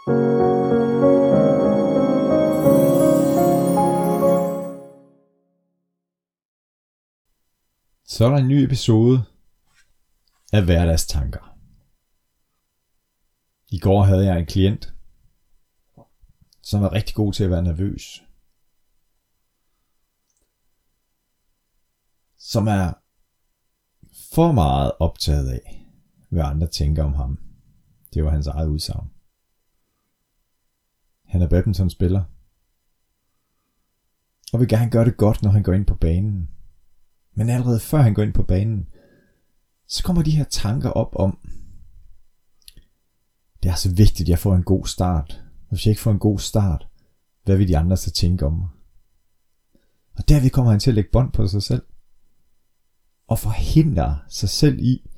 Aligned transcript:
Så 0.00 0.10
er 8.24 8.28
der 8.28 8.36
en 8.36 8.48
ny 8.48 8.64
episode 8.64 9.24
af 10.52 10.64
hverdagstanker. 10.64 11.56
I 13.68 13.78
går 13.78 14.02
havde 14.02 14.26
jeg 14.26 14.38
en 14.38 14.46
klient, 14.46 14.94
som 16.62 16.82
var 16.82 16.92
rigtig 16.92 17.14
god 17.14 17.32
til 17.32 17.44
at 17.44 17.50
være 17.50 17.62
nervøs. 17.62 18.22
Som 22.38 22.66
er 22.66 22.92
for 24.34 24.52
meget 24.52 24.92
optaget 25.00 25.50
af, 25.50 25.86
hvad 26.28 26.42
andre 26.42 26.66
tænker 26.66 27.04
om 27.04 27.14
ham. 27.14 27.38
Det 28.14 28.24
var 28.24 28.30
hans 28.30 28.46
eget 28.46 28.68
udsagn. 28.68 29.19
Han 31.30 31.42
er 31.42 31.48
badmintonspiller. 31.48 32.24
Og 34.52 34.60
vil 34.60 34.68
gerne 34.68 34.90
gøre 34.90 35.04
det 35.04 35.16
godt, 35.16 35.42
når 35.42 35.50
han 35.50 35.62
går 35.62 35.72
ind 35.72 35.86
på 35.86 35.94
banen. 35.94 36.50
Men 37.34 37.48
allerede 37.48 37.80
før 37.80 37.98
han 37.98 38.14
går 38.14 38.22
ind 38.22 38.34
på 38.34 38.42
banen, 38.42 38.88
så 39.86 40.02
kommer 40.02 40.22
de 40.22 40.30
her 40.30 40.44
tanker 40.44 40.90
op 40.90 41.16
om, 41.16 41.38
det 43.62 43.70
er 43.70 43.74
så 43.74 43.94
vigtigt, 43.94 44.20
at 44.20 44.28
jeg 44.28 44.38
får 44.38 44.54
en 44.54 44.62
god 44.62 44.86
start. 44.86 45.44
Hvis 45.68 45.86
jeg 45.86 45.90
ikke 45.90 46.02
får 46.02 46.10
en 46.10 46.18
god 46.18 46.38
start, 46.38 46.88
hvad 47.44 47.56
vil 47.56 47.68
de 47.68 47.78
andre 47.78 47.96
så 47.96 48.10
tænke 48.10 48.46
om 48.46 48.52
mig? 48.52 48.68
Og 50.12 50.28
derved 50.28 50.50
kommer 50.50 50.70
han 50.70 50.80
til 50.80 50.90
at 50.90 50.94
lægge 50.94 51.10
bånd 51.12 51.32
på 51.32 51.46
sig 51.46 51.62
selv. 51.62 51.82
Og 53.26 53.38
forhindre 53.38 54.18
sig 54.28 54.48
selv 54.48 54.78
i 54.78 55.10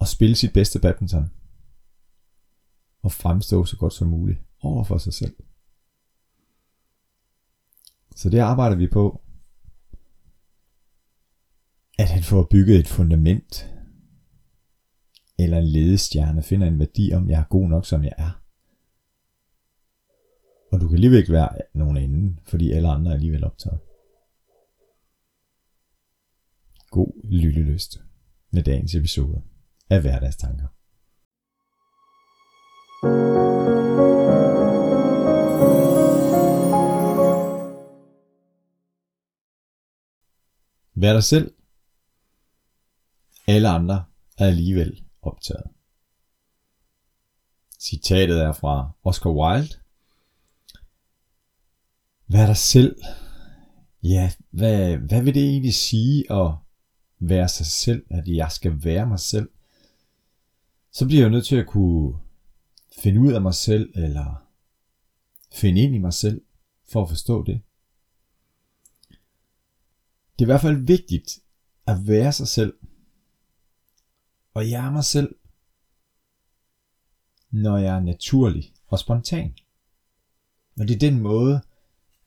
at 0.00 0.08
spille 0.08 0.36
sit 0.36 0.52
bedste 0.52 0.80
badminton. 0.80 1.30
Og 3.02 3.12
fremstå 3.12 3.64
så 3.64 3.76
godt 3.76 3.92
som 3.92 4.08
muligt 4.08 4.38
over 4.62 4.84
for 4.84 4.98
sig 4.98 5.14
selv. 5.14 5.36
Så 8.16 8.30
det 8.30 8.38
arbejder 8.38 8.76
vi 8.76 8.88
på 8.88 9.22
at 11.98 12.08
han 12.08 12.22
får 12.22 12.48
bygget 12.50 12.78
et 12.78 12.88
fundament, 12.88 13.74
eller 15.38 15.58
en 15.58 15.66
ledestjerne 15.66 16.42
finder 16.42 16.66
en 16.66 16.78
værdi 16.78 17.12
om, 17.12 17.30
jeg 17.30 17.40
er 17.40 17.44
god 17.44 17.68
nok, 17.68 17.86
som 17.86 18.04
jeg 18.04 18.12
er. 18.18 18.42
Og 20.72 20.80
du 20.80 20.88
kan 20.88 20.94
alligevel 20.94 21.18
ikke 21.18 21.32
være 21.32 21.58
nogen 21.74 21.96
anden, 21.96 22.40
fordi 22.44 22.72
alle 22.72 22.88
andre 22.88 23.10
er 23.10 23.14
alligevel 23.14 23.44
optaget. 23.44 23.80
God 26.90 27.30
lyttelyst 27.30 28.02
med 28.50 28.62
dagens 28.62 28.94
episode 28.94 29.42
af 29.90 30.00
Hverdagstanker. 30.00 30.66
Vær 41.02 41.12
dig 41.12 41.24
selv 41.24 41.54
alle 43.46 43.68
andre 43.68 44.04
er 44.38 44.46
alligevel 44.46 45.04
optaget. 45.22 45.64
Citatet 47.80 48.40
er 48.40 48.52
fra 48.52 48.90
Oscar 49.04 49.30
Wilde. 49.30 49.74
Vær 52.26 52.46
dig 52.46 52.56
selv. 52.56 53.02
Ja, 54.02 54.32
hvad, 54.50 54.96
hvad 54.96 55.22
vil 55.22 55.34
det 55.34 55.42
egentlig 55.42 55.74
sige 55.74 56.32
at 56.32 56.54
være 57.18 57.48
sig 57.48 57.66
selv, 57.66 58.06
at 58.10 58.28
jeg 58.28 58.52
skal 58.52 58.84
være 58.84 59.06
mig 59.06 59.20
selv? 59.20 59.50
Så 60.92 61.06
bliver 61.06 61.22
jeg 61.22 61.30
nødt 61.30 61.46
til 61.46 61.56
at 61.56 61.66
kunne 61.66 62.18
finde 62.98 63.20
ud 63.20 63.32
af 63.32 63.42
mig 63.42 63.54
selv, 63.54 63.92
eller 63.94 64.48
finde 65.52 65.80
ind 65.82 65.94
i 65.94 65.98
mig 65.98 66.12
selv, 66.12 66.42
for 66.88 67.02
at 67.02 67.08
forstå 67.08 67.44
det. 67.44 67.60
Det 70.42 70.46
er 70.48 70.50
i 70.50 70.54
hvert 70.54 70.60
fald 70.60 70.86
vigtigt 70.86 71.38
at 71.86 72.06
være 72.06 72.32
sig 72.32 72.48
selv, 72.48 72.74
og 74.54 74.70
jeg 74.70 74.86
er 74.86 74.90
mig 74.90 75.04
selv, 75.04 75.34
når 77.50 77.78
jeg 77.78 77.96
er 77.96 78.00
naturlig 78.00 78.72
og 78.86 78.98
spontan. 78.98 79.54
Og 80.80 80.88
det 80.88 80.94
er 80.94 80.98
den 80.98 81.20
måde, 81.20 81.62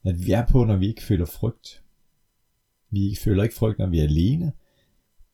at 0.03 0.25
vi 0.25 0.31
er 0.31 0.47
på, 0.47 0.63
når 0.63 0.75
vi 0.75 0.87
ikke 0.87 1.03
føler 1.03 1.25
frygt. 1.25 1.83
Vi 2.89 3.17
føler 3.23 3.43
ikke 3.43 3.55
frygt, 3.55 3.79
når 3.79 3.87
vi 3.87 3.99
er 3.99 4.03
alene, 4.03 4.53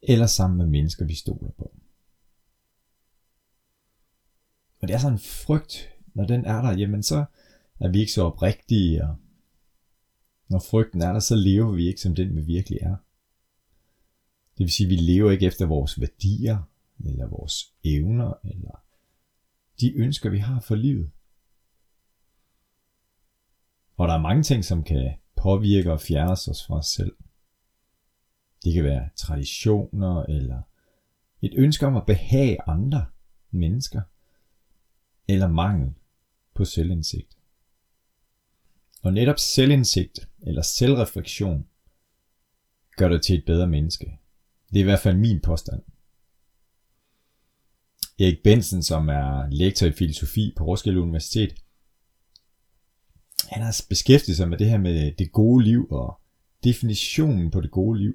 eller 0.02 0.26
sammen 0.26 0.58
med 0.58 0.68
mennesker, 0.68 1.06
vi 1.06 1.16
stoler 1.16 1.52
på. 1.52 1.72
Og 4.82 4.88
det 4.88 4.94
er 4.94 5.00
sådan 5.00 5.14
en 5.14 5.20
frygt, 5.20 5.90
når 6.14 6.26
den 6.26 6.46
er 6.46 6.62
der, 6.62 6.78
jamen 6.78 7.04
så 7.04 7.26
er 7.80 7.90
vi 7.90 8.00
ikke 8.00 8.12
så 8.12 8.24
oprigtige, 8.24 9.08
og 9.08 9.16
når 10.52 10.60
frygten 10.60 11.02
er 11.02 11.14
der, 11.14 11.20
så 11.20 11.36
lever 11.36 11.72
vi 11.72 11.88
ikke 11.88 12.02
som 12.02 12.16
den, 12.16 12.36
vi 12.36 12.42
virkelig 12.42 12.80
er. 12.82 12.96
Det 14.58 14.64
vil 14.64 14.72
sige, 14.72 14.88
at 14.88 14.90
vi 14.90 14.96
lever 14.96 15.32
ikke 15.32 15.46
efter 15.46 15.66
vores 15.66 16.02
værdier, 16.02 16.64
eller 17.06 17.28
vores 17.28 17.74
evner, 17.84 18.34
eller 18.44 18.84
de 19.80 19.94
ønsker, 19.94 20.30
vi 20.30 20.38
har 20.38 20.60
for 20.60 20.76
livet. 20.76 21.12
Og 23.98 24.08
der 24.08 24.14
er 24.14 24.22
mange 24.22 24.44
ting, 24.44 24.66
som 24.66 24.84
kan 24.84 25.14
påvirke 25.36 25.92
og 25.92 26.02
fjerne 26.02 26.32
os 26.32 26.66
fra 26.68 26.78
os 26.78 26.88
selv. 26.88 27.16
Det 28.64 28.74
kan 28.74 28.84
være 28.84 29.10
traditioner, 29.16 30.24
eller 30.24 30.62
et 31.42 31.54
ønske 31.56 31.86
om 31.86 31.96
at 31.96 32.06
behage 32.06 32.62
andre 32.68 33.06
mennesker, 33.52 34.02
eller 35.28 35.48
mangel 35.48 35.94
på 36.54 36.66
selvindsigt. 36.66 37.41
Og 39.02 39.14
netop 39.14 39.40
selvindsigt 39.40 40.30
eller 40.42 40.62
selvreflektion 40.62 41.68
gør 42.98 43.10
dig 43.10 43.22
til 43.22 43.36
et 43.38 43.46
bedre 43.46 43.68
menneske. 43.68 44.20
Det 44.70 44.78
er 44.78 44.82
i 44.82 44.84
hvert 44.84 45.00
fald 45.00 45.18
min 45.18 45.40
påstand. 45.40 45.82
Erik 48.20 48.44
Bensen, 48.44 48.84
som 48.84 49.10
er 49.10 49.50
lektor 49.50 49.88
i 49.88 49.92
filosofi 49.92 50.54
på 50.58 50.64
Roskilde 50.64 51.02
Universitet, 51.02 51.56
han 53.50 53.62
har 53.62 53.82
beskæftiget 53.90 54.38
sig 54.38 54.50
med 54.50 54.58
det 54.58 54.70
her 54.70 54.78
med 54.78 55.12
det 55.12 55.32
gode 55.32 55.66
liv 55.66 55.88
og 55.92 56.22
definitionen 56.64 57.52
på 57.52 57.62
det 57.62 57.72
gode 57.72 58.00
liv, 58.00 58.14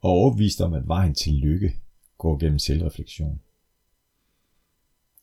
og 0.00 0.10
overbevist 0.10 0.60
om, 0.60 0.74
at 0.74 0.88
vejen 0.88 1.14
til 1.14 1.32
lykke 1.32 1.76
går 2.18 2.38
gennem 2.38 2.58
selvreflektion. 2.58 3.40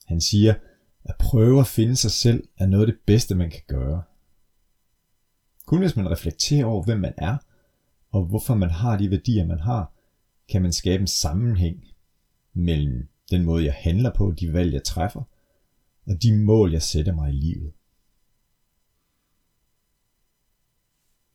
Han 0.05 0.21
siger, 0.21 0.53
at 1.03 1.15
prøve 1.19 1.59
at 1.59 1.67
finde 1.67 1.95
sig 1.95 2.11
selv 2.11 2.47
er 2.57 2.65
noget 2.65 2.87
af 2.87 2.93
det 2.93 3.01
bedste, 3.05 3.35
man 3.35 3.51
kan 3.51 3.61
gøre. 3.67 4.03
Kun 5.65 5.79
hvis 5.79 5.95
man 5.95 6.11
reflekterer 6.11 6.65
over, 6.65 6.83
hvem 6.83 6.99
man 6.99 7.13
er, 7.17 7.37
og 8.11 8.25
hvorfor 8.25 8.55
man 8.55 8.69
har 8.69 8.97
de 8.97 9.11
værdier, 9.11 9.45
man 9.45 9.59
har, 9.59 9.93
kan 10.49 10.61
man 10.61 10.73
skabe 10.73 11.01
en 11.01 11.07
sammenhæng 11.07 11.87
mellem 12.53 13.07
den 13.31 13.45
måde 13.45 13.65
jeg 13.65 13.73
handler 13.73 14.13
på, 14.13 14.31
de 14.31 14.53
valg 14.53 14.73
jeg 14.73 14.83
træffer, 14.83 15.23
og 16.07 16.23
de 16.23 16.37
mål 16.37 16.71
jeg 16.71 16.81
sætter 16.81 17.13
mig 17.13 17.29
i 17.29 17.35
livet. 17.35 17.73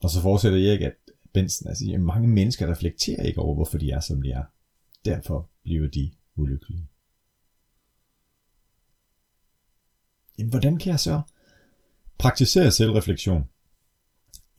Og 0.00 0.10
så 0.10 0.22
fortsætter 0.22 0.58
jeg 0.58 0.72
ikke, 0.72 0.86
at 0.86 0.96
Benson 1.32 1.68
altså, 1.68 1.90
at 1.94 2.00
mange 2.00 2.28
mennesker 2.28 2.70
reflekterer 2.70 3.22
ikke 3.22 3.40
over, 3.40 3.54
hvorfor 3.54 3.78
de 3.78 3.90
er, 3.90 4.00
som 4.00 4.22
de 4.22 4.30
er. 4.30 4.44
Derfor 5.04 5.50
bliver 5.62 5.88
de 5.88 6.12
ulykkelige. 6.36 6.88
Jamen, 10.38 10.50
hvordan 10.50 10.78
kan 10.78 10.90
jeg 10.90 11.00
så 11.00 11.20
praktisere 12.18 12.70
selvreflektion? 12.70 13.44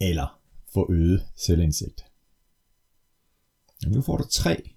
Eller 0.01 0.41
få 0.73 0.91
øget 0.91 1.27
selvindsigt? 1.35 2.05
Nu 3.87 4.01
får 4.01 4.17
du 4.17 4.27
tre 4.31 4.73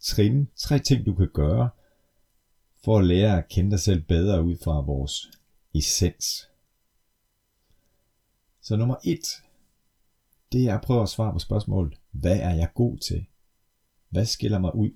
trin, 0.00 0.48
tre 0.56 0.78
ting 0.78 1.06
du 1.06 1.14
kan 1.14 1.28
gøre, 1.34 1.70
for 2.84 2.98
at 2.98 3.04
lære 3.04 3.38
at 3.38 3.48
kende 3.48 3.70
dig 3.70 3.80
selv 3.80 4.02
bedre 4.02 4.42
ud 4.42 4.56
fra 4.64 4.80
vores 4.80 5.30
essens. 5.74 6.48
Så 8.60 8.76
nummer 8.76 8.96
et, 9.04 9.42
det 10.52 10.64
er 10.64 10.74
at 10.74 10.84
prøve 10.84 11.02
at 11.02 11.08
svare 11.08 11.32
på 11.32 11.38
spørgsmålet, 11.38 12.00
hvad 12.10 12.40
er 12.40 12.54
jeg 12.54 12.70
god 12.74 12.98
til? 12.98 13.26
Hvad 14.08 14.26
skiller 14.26 14.58
mig 14.58 14.74
ud 14.74 14.90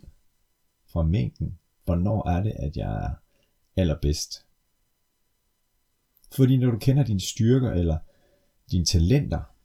fra 0.87 1.02
mængden? 1.02 1.58
Hvornår 1.85 2.29
er 2.29 2.43
det, 2.43 2.52
at 2.58 2.76
jeg 2.76 3.05
er 3.05 3.14
allerbedst? 3.76 4.46
Fordi 6.32 6.56
når 6.56 6.70
du 6.70 6.79
kender 6.79 7.05
dine 7.05 7.20
styrker 7.20 7.70
eller 7.70 7.99
dine 8.70 8.85
talenter, 8.85 9.56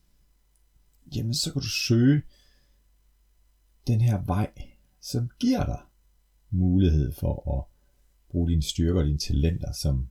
jamen 1.15 1.33
så 1.33 1.53
kan 1.53 1.61
du 1.61 1.67
søge 1.67 2.21
den 3.87 4.01
her 4.01 4.25
vej, 4.25 4.51
som 4.99 5.29
giver 5.39 5.65
dig 5.65 5.81
mulighed 6.49 7.13
for 7.13 7.59
at 7.59 7.65
bruge 8.29 8.49
dine 8.49 8.61
styrker 8.61 8.99
og 8.99 9.07
dine 9.07 9.17
talenter, 9.17 9.71
som 9.71 10.09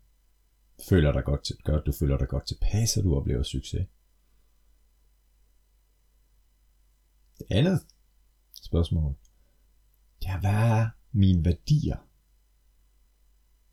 føler 0.89 1.13
dig 1.13 1.25
godt 1.25 1.45
til, 1.45 1.57
gør, 1.65 1.79
at 1.79 1.87
du 1.87 1.93
føler 1.93 2.19
dig 2.19 2.29
godt 2.29 2.47
tilpas, 2.47 2.97
og 2.97 3.05
du 3.05 3.17
oplever 3.17 3.43
succes. 3.43 3.87
Det 7.39 7.47
andet 7.51 7.87
spørgsmål, 8.63 9.15
det 10.21 10.29
er, 10.29 10.41
hvad 10.41 10.51
er 10.51 10.89
mine 11.13 11.45
værdier? 11.45 11.97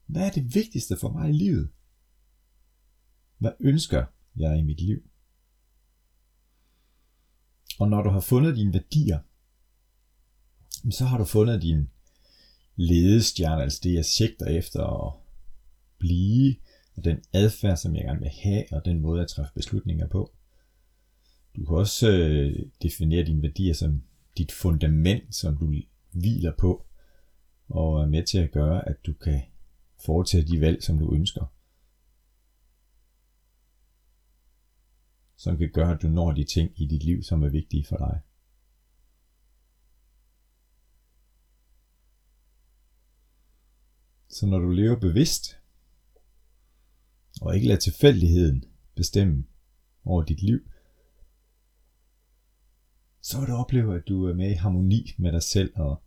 Hvad 0.05 0.25
er 0.25 0.31
det 0.31 0.55
vigtigste 0.55 0.97
for 0.97 1.09
mig 1.09 1.29
i 1.29 1.33
livet? 1.33 1.71
Hvad 3.37 3.51
ønsker 3.59 4.05
jeg 4.35 4.59
i 4.59 4.61
mit 4.61 4.81
liv? 4.81 5.09
Og 7.79 7.89
når 7.89 8.01
du 8.01 8.09
har 8.09 8.19
fundet 8.19 8.55
dine 8.55 8.73
værdier, 8.73 9.19
så 10.91 11.05
har 11.05 11.17
du 11.17 11.25
fundet 11.25 11.61
din 11.61 11.89
ledestjerne, 12.75 13.63
altså 13.63 13.79
det 13.83 13.93
jeg 13.93 14.05
sigter 14.05 14.45
efter 14.45 15.07
at 15.07 15.13
blive, 15.99 16.55
og 16.97 17.03
den 17.03 17.17
adfærd, 17.33 17.77
som 17.77 17.95
jeg 17.95 18.03
gerne 18.03 18.19
vil 18.19 18.29
have, 18.29 18.63
og 18.71 18.85
den 18.85 18.99
måde 18.99 19.21
at 19.21 19.27
træffe 19.27 19.53
beslutninger 19.55 20.07
på. 20.07 20.31
Du 21.55 21.65
kan 21.65 21.77
også 21.77 22.11
øh, 22.11 22.65
definere 22.81 23.25
dine 23.25 23.41
værdier 23.41 23.73
som 23.73 24.01
dit 24.37 24.51
fundament, 24.51 25.35
som 25.35 25.57
du 25.57 25.73
hviler 26.11 26.51
på, 26.57 26.85
og 27.67 28.01
er 28.01 28.07
med 28.07 28.23
til 28.23 28.37
at 28.37 28.51
gøre, 28.51 28.89
at 28.89 28.95
du 29.05 29.13
kan 29.13 29.41
foretage 30.05 30.43
de 30.43 30.61
valg, 30.61 30.83
som 30.83 30.99
du 30.99 31.13
ønsker. 31.13 31.53
Som 35.47 35.57
kan 35.57 35.71
gøre, 35.71 35.91
at 35.91 36.01
du 36.01 36.07
når 36.07 36.31
de 36.31 36.43
ting 36.43 36.81
i 36.81 36.85
dit 36.85 37.03
liv, 37.03 37.23
som 37.23 37.43
er 37.43 37.49
vigtige 37.49 37.85
for 37.85 37.97
dig. 37.97 38.21
Så 44.27 44.45
når 44.45 44.59
du 44.59 44.69
lever 44.69 44.99
bevidst, 44.99 45.59
og 47.41 47.55
ikke 47.55 47.67
lader 47.67 47.79
tilfældigheden 47.79 48.63
bestemme 48.95 49.45
over 50.03 50.23
dit 50.23 50.41
liv, 50.41 50.59
så 53.21 53.39
vil 53.39 53.47
du 53.47 53.53
opleve, 53.53 53.95
at 53.95 54.07
du 54.07 54.25
er 54.25 54.33
med 54.33 54.51
i 54.51 54.53
harmoni 54.53 55.13
med 55.17 55.31
dig 55.31 55.43
selv, 55.43 55.71
og 55.75 56.03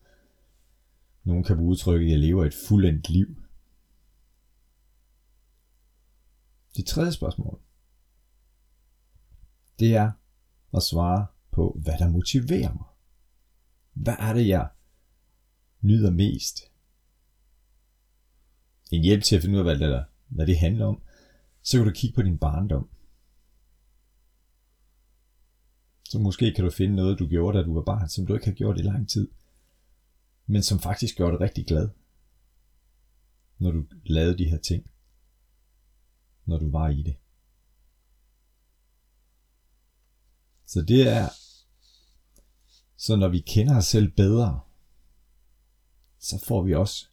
nogen 1.24 1.44
kan 1.44 1.56
bruge 1.56 1.70
udtrykket, 1.70 2.06
at 2.06 2.10
jeg 2.10 2.18
lever 2.18 2.44
et 2.44 2.54
fuldendt 2.68 3.10
liv. 3.10 3.42
Det 6.76 6.86
tredje 6.86 7.12
spørgsmål, 7.12 7.60
det 9.80 9.94
er 9.94 10.12
at 10.74 10.82
svare 10.82 11.26
på, 11.50 11.80
hvad 11.82 11.98
der 11.98 12.08
motiverer 12.08 12.72
mig. 12.72 12.86
Hvad 13.92 14.16
er 14.18 14.32
det, 14.32 14.48
jeg 14.48 14.68
nyder 15.80 16.10
mest? 16.10 16.60
En 18.90 19.02
hjælp 19.02 19.22
til 19.22 19.36
at 19.36 19.42
finde 19.42 19.54
ud 19.54 19.58
af, 19.58 19.64
hvad 19.64 19.88
det, 19.88 19.96
er, 19.96 20.04
hvad 20.28 20.46
det 20.46 20.58
handler 20.58 20.86
om, 20.86 21.02
så 21.62 21.78
kan 21.78 21.86
du 21.86 21.92
kigge 21.92 22.14
på 22.14 22.22
din 22.22 22.38
barndom. 22.38 22.88
Så 26.04 26.18
måske 26.18 26.52
kan 26.54 26.64
du 26.64 26.70
finde 26.70 26.96
noget, 26.96 27.18
du 27.18 27.26
gjorde, 27.26 27.58
da 27.58 27.64
du 27.64 27.74
var 27.74 27.82
barn, 27.82 28.08
som 28.08 28.26
du 28.26 28.34
ikke 28.34 28.46
har 28.46 28.52
gjort 28.52 28.78
i 28.78 28.82
lang 28.82 29.08
tid. 29.08 29.28
Men 30.46 30.62
som 30.62 30.78
faktisk 30.78 31.16
gjorde 31.16 31.32
dig 31.32 31.40
rigtig 31.40 31.66
glad. 31.66 31.88
Når 33.58 33.70
du 33.70 33.84
lavede 34.04 34.38
de 34.38 34.50
her 34.50 34.58
ting. 34.58 34.90
Når 36.44 36.58
du 36.58 36.70
var 36.70 36.88
i 36.88 37.02
det. 37.02 37.16
Så 40.70 40.82
det 40.82 41.08
er, 41.08 41.28
så 42.96 43.16
når 43.16 43.28
vi 43.28 43.40
kender 43.40 43.76
os 43.76 43.86
selv 43.86 44.12
bedre, 44.12 44.60
så 46.18 46.44
får 46.46 46.62
vi 46.62 46.74
også 46.74 47.06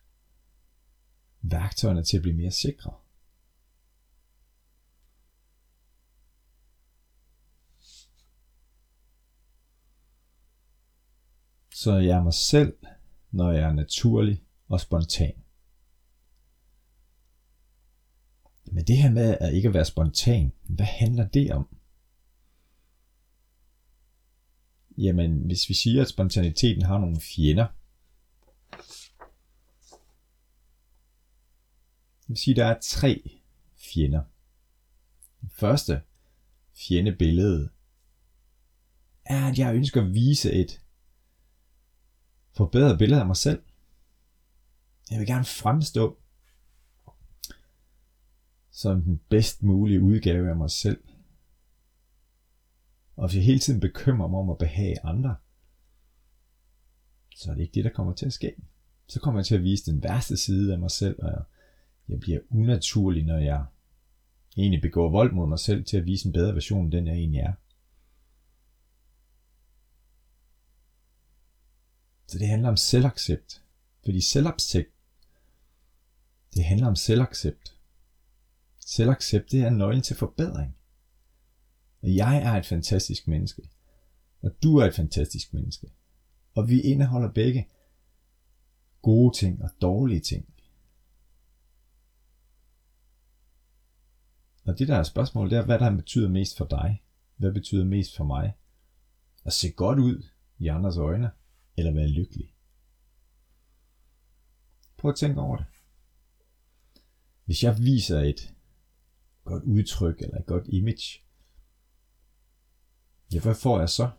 værktøjerne 1.42 2.04
til 2.04 2.18
at 2.18 2.22
blive 2.22 2.36
mere 2.36 2.52
sikre. 2.52 2.94
Så 11.74 11.98
jeg 11.98 12.18
er 12.18 12.24
mig 12.24 12.34
selv, 12.34 12.78
når 13.32 13.52
jeg 13.52 13.64
er 13.64 13.74
naturlig 13.74 14.44
og 14.68 14.82
spontan. 14.82 15.44
Men 18.66 18.88
det 18.88 18.98
her 18.98 19.12
med 19.12 19.38
at 19.42 19.54
ikke 19.54 19.68
at 19.68 19.74
være 19.74 19.86
spontan, 19.86 20.54
hvad 20.64 20.86
handler 20.86 21.28
det 21.28 21.52
om? 21.52 21.77
Jamen, 24.98 25.46
hvis 25.46 25.70
vi 25.70 25.74
siger, 25.74 26.02
at 26.02 26.10
spontaniteten 26.10 26.82
har 26.82 26.98
nogle 26.98 27.20
fjender, 27.20 27.68
det 32.22 32.30
vil 32.30 32.38
sige, 32.38 32.54
at 32.54 32.58
der 32.58 32.66
er 32.66 32.80
tre 32.82 33.42
fjender. 33.76 34.24
Den 35.42 35.50
første 35.50 36.02
fjendebillede 36.74 37.70
er, 39.26 39.48
at 39.48 39.60
jeg 39.60 39.76
ønsker 39.76 40.02
at 40.02 40.14
vise 40.14 40.54
et 40.54 40.82
forbedret 42.56 42.98
billede 42.98 43.22
af 43.22 43.28
mig 43.28 43.36
selv. 43.36 43.64
Jeg 45.12 45.20
vil 45.20 45.28
gerne 45.28 45.46
fremstå 45.46 46.20
som 48.72 49.02
den 49.02 49.22
bedst 49.30 49.64
mulige 49.64 50.02
udgave 50.02 50.50
af 50.50 50.56
mig 50.56 50.72
selv. 50.72 51.04
Og 53.18 53.28
hvis 53.28 53.36
jeg 53.36 53.46
hele 53.46 53.60
tiden 53.60 53.80
bekymrer 53.80 54.28
mig 54.28 54.40
om 54.40 54.50
at 54.50 54.58
behage 54.58 55.06
andre, 55.06 55.36
så 57.36 57.52
er 57.52 57.56
det 57.56 57.62
ikke 57.62 57.74
det, 57.74 57.84
der 57.84 57.92
kommer 57.92 58.14
til 58.14 58.26
at 58.26 58.34
ske. 58.34 58.56
Så 59.08 59.20
kommer 59.20 59.40
jeg 59.40 59.46
til 59.46 59.56
at 59.56 59.64
vise 59.64 59.92
den 59.92 60.04
værste 60.04 60.38
side 60.38 60.74
af 60.74 60.80
mig 60.80 60.92
selv, 60.92 61.24
og 61.24 61.46
jeg 62.10 62.20
bliver 62.20 62.40
unaturlig, 62.50 63.26
når 63.26 63.38
jeg 63.38 63.66
egentlig 64.58 64.82
begår 64.82 65.10
vold 65.10 65.34
mod 65.34 65.48
mig 65.48 65.60
selv 65.60 65.86
til 65.86 65.98
at 65.98 66.06
vise 66.06 66.28
en 66.28 66.34
bedre 66.34 66.54
version 66.54 66.84
end 66.84 66.92
den, 66.92 67.08
jeg 67.08 67.16
egentlig 67.16 67.40
er. 67.40 67.54
Så 72.28 72.40
det 72.40 72.48
handler 72.48 72.70
om 72.70 72.78
selvaccept. 72.78 73.64
Fordi 74.04 74.22
selvaccept, 74.22 74.94
det 76.54 76.64
handler 76.64 76.88
om 76.88 76.96
selvaccept. 76.96 77.78
Selvaccept, 78.86 79.52
det 79.52 79.62
er 79.62 79.70
nøglen 79.70 80.04
til 80.04 80.16
forbedring. 80.16 80.77
Og 82.08 82.16
jeg 82.16 82.38
er 82.38 82.52
et 82.52 82.66
fantastisk 82.66 83.28
menneske. 83.28 83.70
Og 84.42 84.52
du 84.64 84.78
er 84.78 84.86
et 84.86 84.96
fantastisk 84.96 85.54
menneske. 85.54 85.92
Og 86.56 86.70
vi 86.70 86.82
indeholder 86.82 87.32
begge 87.32 87.68
gode 89.02 89.38
ting 89.38 89.64
og 89.64 89.70
dårlige 89.82 90.20
ting. 90.20 90.54
Og 94.66 94.80
det 94.80 94.88
der 94.88 94.96
er 94.96 95.04
spørgsmålet, 95.04 95.52
det 95.52 95.60
er, 95.60 95.66
hvad 95.66 95.80
der 95.80 95.96
betyder 95.96 96.30
mest 96.30 96.58
for 96.58 96.66
dig. 96.66 97.04
Hvad 97.36 97.52
betyder 97.52 97.86
mest 97.86 98.16
for 98.16 98.24
mig? 98.24 98.58
At 99.46 99.54
se 99.54 99.72
godt 99.72 100.00
ud 100.00 100.26
i 100.58 100.68
andres 100.68 100.98
øjne, 100.98 101.32
eller 101.78 101.94
være 101.94 102.08
lykkelig. 102.08 102.54
Prøv 104.98 105.12
at 105.12 105.18
tænke 105.18 105.42
over 105.42 105.58
det. 105.58 105.66
Hvis 107.46 107.64
jeg 107.64 107.78
viser 107.78 108.20
et 108.20 108.54
godt 109.44 109.64
udtryk 109.64 110.22
eller 110.22 110.38
et 110.38 110.46
godt 110.46 110.68
image, 110.68 111.27
ja, 113.34 113.40
hvad 113.40 113.56
får 113.56 113.80
jeg 113.80 113.90
så? 113.90 114.12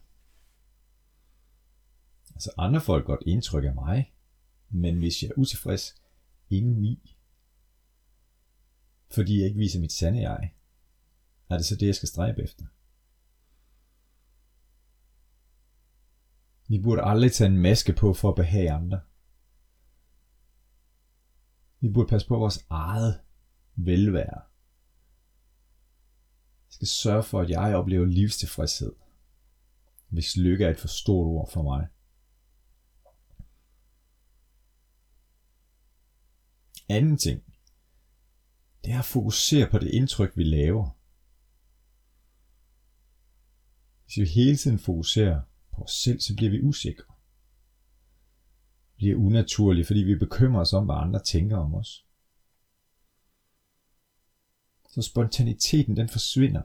Altså 2.34 2.50
andre 2.58 2.80
får 2.80 2.96
et 2.98 3.04
godt 3.04 3.22
indtryk 3.26 3.64
af 3.64 3.74
mig, 3.74 4.14
men 4.68 4.98
hvis 4.98 5.22
jeg 5.22 5.28
er 5.28 5.38
utilfreds 5.38 6.02
indeni, 6.50 7.16
fordi 9.10 9.38
jeg 9.38 9.46
ikke 9.46 9.58
viser 9.58 9.80
mit 9.80 9.92
sande 9.92 10.30
jeg, 10.30 10.54
er 11.50 11.56
det 11.56 11.66
så 11.66 11.76
det, 11.76 11.86
jeg 11.86 11.94
skal 11.94 12.08
stræbe 12.08 12.42
efter? 12.42 12.64
Vi 16.68 16.78
burde 16.78 17.02
aldrig 17.02 17.32
tage 17.32 17.50
en 17.50 17.58
maske 17.58 17.92
på 17.92 18.14
for 18.14 18.28
at 18.28 18.34
behage 18.34 18.72
andre. 18.72 19.00
Vi 21.80 21.88
burde 21.88 22.08
passe 22.08 22.28
på 22.28 22.36
vores 22.36 22.66
eget 22.70 23.20
velvære. 23.76 24.42
Skal 26.68 26.88
sørge 26.88 27.22
for, 27.22 27.40
at 27.40 27.50
jeg 27.50 27.76
oplever 27.76 28.06
livstilfredshed, 28.06 28.92
hvis 30.08 30.36
lykke 30.36 30.64
er 30.64 30.70
et 30.70 30.78
for 30.78 30.88
stort 30.88 31.26
ord 31.26 31.50
for 31.50 31.62
mig. 31.62 31.86
Anden 36.88 37.18
ting, 37.18 37.42
det 38.84 38.92
er 38.92 38.98
at 38.98 39.04
fokusere 39.04 39.70
på 39.70 39.78
det 39.78 39.90
indtryk, 39.90 40.36
vi 40.36 40.44
laver. 40.44 40.90
Hvis 44.04 44.16
vi 44.16 44.24
hele 44.24 44.56
tiden 44.56 44.78
fokuserer 44.78 45.40
på 45.72 45.82
os 45.82 45.90
selv, 45.90 46.20
så 46.20 46.36
bliver 46.36 46.50
vi 46.50 46.62
usikre. 46.62 47.14
Vi 48.96 48.96
bliver 48.96 49.16
unaturlige, 49.16 49.84
fordi 49.84 50.00
vi 50.00 50.18
bekymrer 50.18 50.60
os 50.60 50.72
om, 50.72 50.84
hvad 50.84 50.94
andre 50.94 51.22
tænker 51.22 51.56
om 51.56 51.74
os. 51.74 52.07
Så 54.98 55.02
spontaniteten, 55.02 55.96
den 55.96 56.08
forsvinder. 56.08 56.62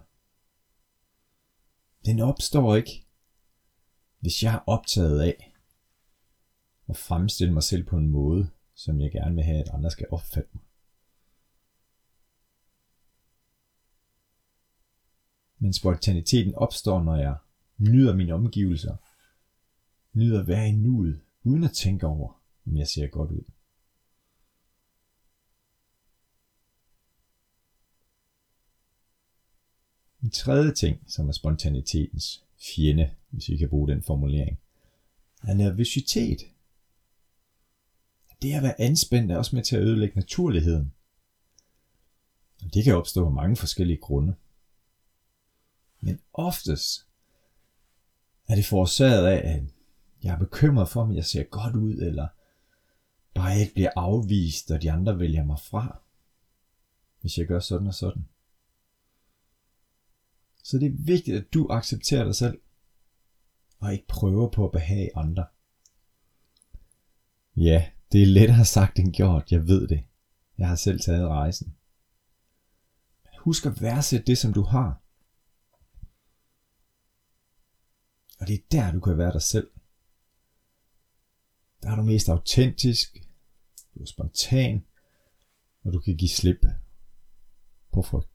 Den 2.05 2.19
opstår 2.19 2.75
ikke, 2.75 3.05
hvis 4.19 4.43
jeg 4.43 4.53
er 4.53 4.59
optaget 4.67 5.21
af 5.21 5.53
at 6.89 6.97
fremstille 6.97 7.53
mig 7.53 7.63
selv 7.63 7.83
på 7.83 7.97
en 7.97 8.09
måde, 8.09 8.49
som 8.75 9.01
jeg 9.01 9.11
gerne 9.11 9.35
vil 9.35 9.43
have, 9.43 9.59
at 9.59 9.69
andre 9.69 9.91
skal 9.91 10.07
opfatte 10.11 10.49
mig. 10.53 10.63
Men 15.59 15.73
spontaniteten 15.73 16.55
opstår, 16.55 17.03
når 17.03 17.15
jeg 17.15 17.37
nyder 17.77 18.15
mine 18.15 18.33
omgivelser, 18.33 18.95
nyder 20.13 20.41
at 20.41 20.47
være 20.47 20.67
i 20.67 20.71
nuet, 20.71 21.21
uden 21.43 21.63
at 21.63 21.71
tænke 21.71 22.07
over, 22.07 22.41
om 22.67 22.77
jeg 22.77 22.87
ser 22.87 23.07
godt 23.07 23.31
ud. 23.31 23.43
tredje 30.33 30.73
ting, 30.73 31.03
som 31.07 31.27
er 31.27 31.31
spontanitetens 31.31 32.43
fjende, 32.59 33.11
hvis 33.29 33.49
vi 33.49 33.57
kan 33.57 33.69
bruge 33.69 33.87
den 33.87 34.03
formulering, 34.03 34.59
er 35.43 35.53
nervøsitet. 35.53 36.41
Det 38.41 38.53
at 38.53 38.63
være 38.63 38.81
anspændt 38.81 39.31
er 39.31 39.37
også 39.37 39.55
med 39.55 39.63
til 39.63 39.75
at 39.75 39.81
ødelægge 39.81 40.15
naturligheden. 40.15 40.93
Og 42.63 42.73
det 42.73 42.83
kan 42.83 42.95
opstå 42.95 43.25
af 43.25 43.31
mange 43.31 43.55
forskellige 43.55 43.97
grunde. 43.97 44.35
Men 45.99 46.19
oftest 46.33 47.07
er 48.47 48.55
det 48.55 48.65
forårsaget 48.65 49.27
af, 49.27 49.55
at 49.55 49.63
jeg 50.23 50.33
er 50.33 50.39
bekymret 50.39 50.89
for, 50.89 51.01
om 51.01 51.15
jeg 51.15 51.25
ser 51.25 51.43
godt 51.43 51.75
ud, 51.75 51.93
eller 51.93 52.27
bare 53.33 53.59
ikke 53.59 53.73
bliver 53.73 53.89
afvist, 53.95 54.71
og 54.71 54.81
de 54.81 54.91
andre 54.91 55.19
vælger 55.19 55.43
mig 55.43 55.59
fra, 55.59 55.99
hvis 57.21 57.37
jeg 57.37 57.47
gør 57.47 57.59
sådan 57.59 57.87
og 57.87 57.93
sådan. 57.93 58.27
Så 60.63 60.77
det 60.77 60.86
er 60.86 60.96
vigtigt, 60.98 61.38
at 61.38 61.53
du 61.53 61.67
accepterer 61.70 62.24
dig 62.24 62.36
selv, 62.36 62.62
og 63.79 63.93
ikke 63.93 64.08
prøver 64.08 64.50
på 64.50 64.65
at 64.65 64.72
behage 64.72 65.17
andre. 65.17 65.46
Ja, 67.55 67.91
det 68.12 68.22
er 68.22 68.25
lettere 68.25 68.65
sagt 68.65 69.00
end 69.00 69.13
gjort, 69.13 69.51
jeg 69.51 69.67
ved 69.67 69.88
det. 69.88 70.03
Jeg 70.58 70.67
har 70.67 70.75
selv 70.75 71.00
taget 71.00 71.27
rejsen. 71.27 71.75
Husk 73.39 73.65
at 73.65 73.82
værdsætte 73.82 74.25
det, 74.25 74.38
som 74.38 74.53
du 74.53 74.62
har. 74.62 75.01
Og 78.39 78.48
det 78.48 78.53
er 78.55 78.63
der, 78.72 78.91
du 78.91 79.00
kan 79.00 79.17
være 79.17 79.34
dig 79.34 79.41
selv. 79.41 79.72
Der 81.84 81.91
er 81.91 81.96
du 81.96 82.03
mest 82.03 82.29
autentisk, 82.29 83.17
du 83.96 84.01
er 84.01 84.05
spontan, 84.05 84.86
og 85.84 85.93
du 85.93 86.00
kan 86.00 86.17
give 86.17 86.29
slip 86.29 86.65
på 87.93 88.01
frygt. 88.01 88.32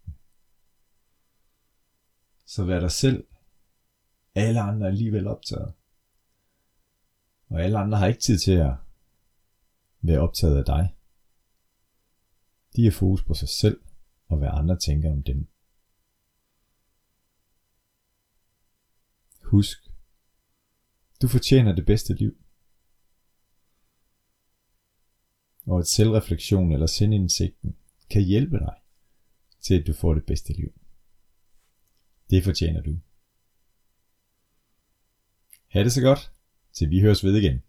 Så 2.49 2.65
vær 2.65 2.81
dig 2.81 2.91
selv. 2.91 3.27
Alle 4.35 4.61
andre 4.61 4.87
er 4.87 4.91
alligevel 4.91 5.27
optaget. 5.27 5.75
Og 7.49 7.63
alle 7.63 7.79
andre 7.79 7.99
har 7.99 8.07
ikke 8.07 8.21
tid 8.21 8.39
til 8.39 8.53
at 8.53 8.75
være 10.01 10.21
optaget 10.21 10.59
af 10.59 10.65
dig. 10.65 10.97
De 12.77 12.87
er 12.87 12.91
fokus 12.91 13.25
på 13.25 13.35
sig 13.35 13.49
selv 13.49 13.81
og 14.29 14.39
hvad 14.39 14.49
andre 14.53 14.79
tænker 14.79 15.13
om 15.13 15.23
dem. 15.23 15.49
Husk, 19.43 19.79
du 21.23 21.29
fortjener 21.29 21.75
det 21.75 21.87
bedste 21.87 22.15
liv. 22.15 22.37
Og 25.67 25.79
at 25.79 25.87
selvreflektion 25.87 26.73
eller 26.73 26.87
sindindsigten 26.87 27.77
kan 28.11 28.23
hjælpe 28.23 28.59
dig 28.59 28.75
til, 29.61 29.81
at 29.81 29.87
du 29.87 29.93
får 29.93 30.15
det 30.15 30.27
bedste 30.27 30.53
liv. 30.53 30.78
Det 32.31 32.45
fortjener 32.45 32.83
du. 32.83 32.99
Ha' 35.69 35.85
det 35.85 35.93
så 35.93 36.01
godt, 36.01 36.31
til 36.73 36.91
vi 36.91 37.01
høres 37.01 37.25
ved 37.25 37.37
igen. 37.37 37.63